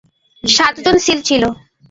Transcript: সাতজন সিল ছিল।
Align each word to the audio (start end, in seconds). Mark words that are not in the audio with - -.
সাতজন 0.43 0.95
সিল 1.05 1.19
ছিল। 1.21 1.43